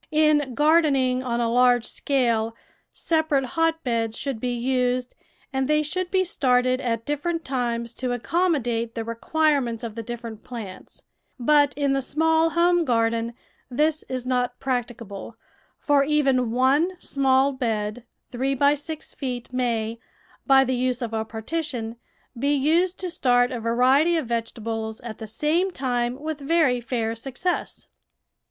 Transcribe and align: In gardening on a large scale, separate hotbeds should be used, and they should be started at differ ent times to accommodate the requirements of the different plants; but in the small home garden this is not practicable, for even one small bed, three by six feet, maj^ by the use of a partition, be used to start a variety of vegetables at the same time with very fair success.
In 0.09 0.55
gardening 0.55 1.21
on 1.21 1.39
a 1.39 1.47
large 1.51 1.85
scale, 1.85 2.55
separate 2.91 3.45
hotbeds 3.49 4.17
should 4.17 4.39
be 4.39 4.51
used, 4.55 5.13
and 5.53 5.67
they 5.67 5.83
should 5.83 6.09
be 6.09 6.23
started 6.23 6.81
at 6.81 7.05
differ 7.05 7.29
ent 7.29 7.45
times 7.45 7.93
to 7.93 8.11
accommodate 8.11 8.95
the 8.95 9.03
requirements 9.03 9.83
of 9.83 9.93
the 9.93 10.01
different 10.01 10.43
plants; 10.43 11.03
but 11.39 11.75
in 11.75 11.93
the 11.93 12.01
small 12.01 12.49
home 12.49 12.83
garden 12.83 13.35
this 13.69 14.01
is 14.09 14.25
not 14.25 14.59
practicable, 14.59 15.37
for 15.77 16.03
even 16.03 16.49
one 16.49 16.99
small 16.99 17.51
bed, 17.51 18.03
three 18.31 18.55
by 18.55 18.73
six 18.73 19.13
feet, 19.13 19.49
maj^ 19.49 19.99
by 20.47 20.63
the 20.63 20.73
use 20.73 21.03
of 21.03 21.13
a 21.13 21.23
partition, 21.23 21.95
be 22.35 22.55
used 22.55 22.99
to 23.01 23.09
start 23.11 23.51
a 23.51 23.59
variety 23.59 24.17
of 24.17 24.25
vegetables 24.25 24.99
at 25.01 25.19
the 25.19 25.27
same 25.27 25.69
time 25.69 26.19
with 26.19 26.39
very 26.39 26.81
fair 26.81 27.13
success. 27.13 27.87